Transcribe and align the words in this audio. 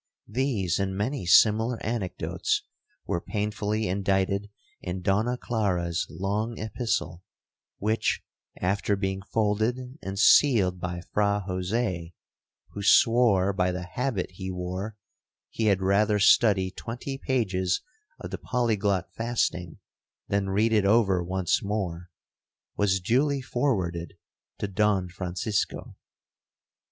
These 0.27 0.79
and 0.79 0.97
many 0.97 1.27
similar 1.27 1.77
anecdotes 1.85 2.63
were 3.05 3.21
painfully 3.21 3.87
indited 3.87 4.49
in 4.81 5.03
Donna 5.03 5.37
Clara's 5.37 6.07
long 6.09 6.57
epistle, 6.57 7.21
which, 7.77 8.23
after 8.59 8.95
being 8.95 9.21
folded 9.21 9.77
and 10.01 10.17
sealed 10.17 10.79
by 10.79 11.03
Fra 11.13 11.41
Jose, 11.45 12.13
(who 12.69 12.81
swore 12.81 13.53
by 13.53 13.71
the 13.71 13.83
habit 13.83 14.31
he 14.31 14.49
wore, 14.49 14.97
he 15.51 15.65
had 15.65 15.83
rather 15.83 16.17
study 16.17 16.71
twenty 16.71 17.19
pages 17.19 17.83
of 18.19 18.31
the 18.31 18.39
Polyglot 18.39 19.13
fasting, 19.13 19.77
than 20.27 20.49
read 20.49 20.73
it 20.73 20.83
over 20.83 21.23
once 21.23 21.61
more), 21.61 22.09
was 22.75 22.99
duly 22.99 23.39
forwarded 23.39 24.17
to 24.57 24.67
Don 24.67 25.09
Francisco. 25.09 25.95